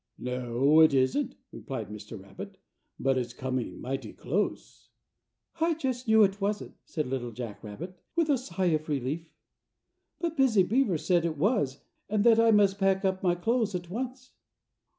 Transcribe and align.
"No, 0.17 0.79
it 0.81 0.95
isn't," 0.95 1.35
replied 1.51 1.89
Mr. 1.89 2.19
Rabbit, 2.19 2.57
"but 2.99 3.19
it's 3.19 3.33
coming 3.33 3.79
mighty 3.79 4.13
close." 4.13 4.89
"I 5.59 5.75
just 5.75 6.07
knew 6.07 6.23
it 6.23 6.41
wasn't," 6.41 6.73
said 6.85 7.05
Little 7.05 7.31
Jack 7.31 7.63
Rabbit 7.63 7.93
with 8.15 8.27
a 8.27 8.39
sigh 8.39 8.73
of 8.73 8.89
relief. 8.89 9.31
"But 10.19 10.37
Busy 10.37 10.63
Beaver 10.63 10.97
said 10.97 11.23
it 11.23 11.37
was 11.37 11.81
and 12.09 12.23
that 12.23 12.39
I 12.39 12.49
must 12.49 12.79
pack 12.79 13.05
up 13.05 13.21
my 13.21 13.35
clothes 13.35 13.75
at 13.75 13.91
once." 13.91 14.31